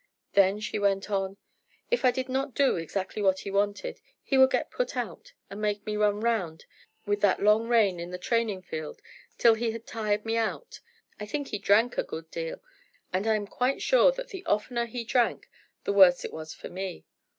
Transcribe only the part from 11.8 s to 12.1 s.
a